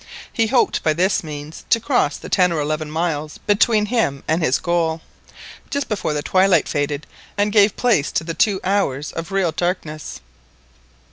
He 0.33 0.47
hoped 0.47 0.81
by 0.81 0.93
this 0.93 1.23
means 1.23 1.63
to 1.69 1.79
cross 1.79 2.17
the 2.17 2.27
ten 2.27 2.51
or 2.51 2.59
eleven 2.59 2.89
miles 2.89 3.37
between 3.45 3.85
him 3.85 4.23
and 4.27 4.41
his 4.41 4.57
goal, 4.57 5.01
just 5.69 5.87
before 5.87 6.13
the 6.15 6.23
twilight 6.23 6.67
faded 6.67 7.05
and 7.37 7.51
gave 7.51 7.75
place 7.77 8.11
to 8.13 8.23
the 8.23 8.33
two 8.33 8.59
hours 8.63 9.11
of 9.11 9.31
real 9.31 9.51
darkness. 9.51 10.19